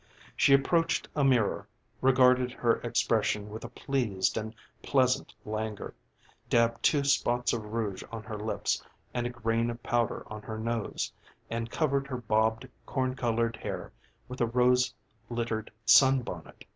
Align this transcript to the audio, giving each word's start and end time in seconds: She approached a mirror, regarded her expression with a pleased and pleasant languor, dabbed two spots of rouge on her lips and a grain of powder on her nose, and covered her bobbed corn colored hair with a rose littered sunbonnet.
She 0.35 0.55
approached 0.55 1.07
a 1.15 1.23
mirror, 1.23 1.67
regarded 2.01 2.51
her 2.51 2.77
expression 2.77 3.51
with 3.51 3.63
a 3.63 3.69
pleased 3.69 4.35
and 4.35 4.55
pleasant 4.81 5.31
languor, 5.45 5.93
dabbed 6.49 6.81
two 6.81 7.03
spots 7.03 7.53
of 7.53 7.65
rouge 7.71 8.03
on 8.11 8.23
her 8.23 8.39
lips 8.39 8.83
and 9.13 9.27
a 9.27 9.29
grain 9.29 9.69
of 9.69 9.83
powder 9.83 10.23
on 10.25 10.41
her 10.41 10.57
nose, 10.57 11.13
and 11.51 11.69
covered 11.69 12.07
her 12.07 12.17
bobbed 12.17 12.67
corn 12.87 13.15
colored 13.15 13.57
hair 13.57 13.91
with 14.27 14.41
a 14.41 14.47
rose 14.47 14.91
littered 15.29 15.69
sunbonnet. 15.85 16.65